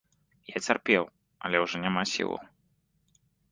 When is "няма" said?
1.85-2.03